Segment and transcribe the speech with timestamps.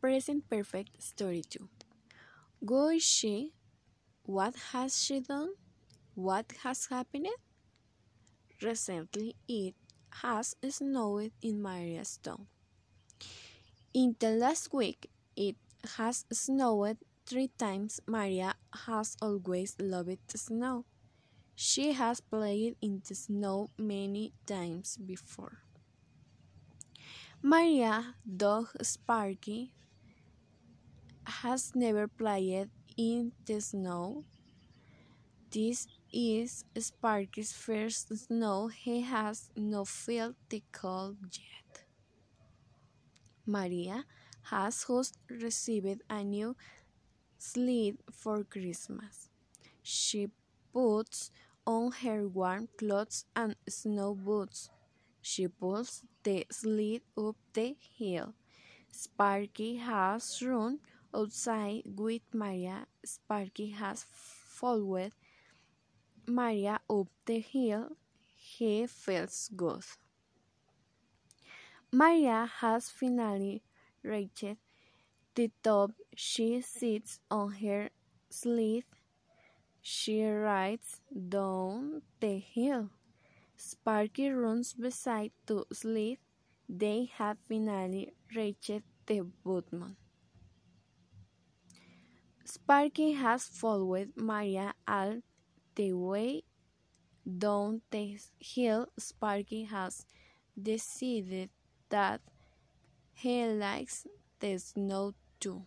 [0.00, 1.68] present perfect story 2.
[2.66, 3.52] Who is she?
[4.22, 5.54] What has she done?
[6.14, 7.28] What has happened?
[8.62, 9.74] Recently, it
[10.22, 12.46] has snowed in Maria's town.
[13.94, 15.56] In the last week, it
[15.96, 18.00] has snowed three times.
[18.06, 18.54] Maria
[18.86, 20.84] has always loved the snow.
[21.54, 25.62] She has played in the snow many times before.
[27.42, 29.72] Maria, dog Sparky,
[31.28, 34.24] has never played in the snow.
[35.50, 38.68] This is Sparky's first snow.
[38.68, 41.84] He has not felt the cold yet.
[43.46, 44.04] Maria
[44.42, 46.54] has just received a new
[47.38, 49.28] sled for Christmas.
[49.82, 50.30] She
[50.72, 51.30] puts
[51.66, 54.70] on her warm clothes and snow boots.
[55.22, 58.34] She pulls the sled up the hill.
[58.92, 60.80] Sparky has run
[61.14, 62.86] outside with Maria.
[63.04, 65.12] Sparky has followed
[66.26, 67.96] Maria up the hill.
[68.36, 69.84] He feels good.
[71.92, 73.62] Maria has finally
[74.02, 74.56] reached
[75.34, 75.92] the top.
[76.14, 77.90] She sits on her
[78.30, 78.84] sled
[79.90, 81.00] she rides
[81.30, 82.90] down the hill.
[83.56, 86.18] Sparky runs beside the sled.
[86.68, 89.96] They have finally reached the bottom.
[92.48, 95.20] Sparky has followed Maria all
[95.74, 96.42] the way
[97.38, 98.88] down the hill.
[98.98, 100.06] Sparky has
[100.60, 101.50] decided
[101.90, 102.22] that
[103.12, 104.06] he likes
[104.40, 105.66] the snow too.